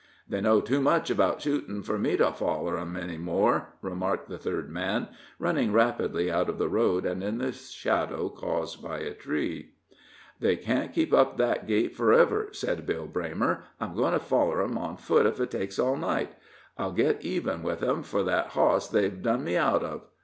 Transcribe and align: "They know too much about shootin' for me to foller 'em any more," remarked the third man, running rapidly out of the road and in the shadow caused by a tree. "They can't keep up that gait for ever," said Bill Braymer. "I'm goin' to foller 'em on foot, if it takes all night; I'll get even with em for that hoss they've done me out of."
"They 0.27 0.41
know 0.41 0.61
too 0.61 0.81
much 0.81 1.11
about 1.11 1.43
shootin' 1.43 1.83
for 1.83 1.99
me 1.99 2.17
to 2.17 2.31
foller 2.31 2.75
'em 2.79 2.95
any 2.97 3.19
more," 3.19 3.75
remarked 3.83 4.29
the 4.29 4.39
third 4.39 4.67
man, 4.67 5.09
running 5.37 5.71
rapidly 5.71 6.31
out 6.31 6.49
of 6.49 6.57
the 6.57 6.67
road 6.69 7.05
and 7.05 7.23
in 7.23 7.37
the 7.37 7.51
shadow 7.51 8.27
caused 8.29 8.81
by 8.81 8.97
a 8.97 9.13
tree. 9.13 9.73
"They 10.39 10.55
can't 10.55 10.91
keep 10.91 11.13
up 11.13 11.37
that 11.37 11.67
gait 11.67 11.95
for 11.95 12.11
ever," 12.11 12.47
said 12.51 12.87
Bill 12.87 13.07
Braymer. 13.07 13.61
"I'm 13.79 13.93
goin' 13.93 14.13
to 14.13 14.19
foller 14.19 14.63
'em 14.63 14.75
on 14.75 14.97
foot, 14.97 15.27
if 15.27 15.39
it 15.39 15.51
takes 15.51 15.77
all 15.77 15.95
night; 15.97 16.33
I'll 16.79 16.93
get 16.93 17.23
even 17.23 17.61
with 17.61 17.83
em 17.83 18.01
for 18.01 18.23
that 18.23 18.47
hoss 18.57 18.87
they've 18.89 19.21
done 19.21 19.43
me 19.43 19.55
out 19.55 19.83
of." 19.83 20.01